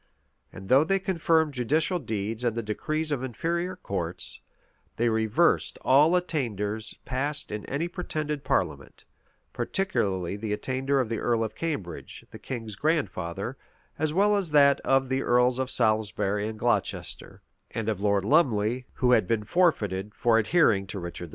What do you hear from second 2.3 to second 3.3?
and the decrees of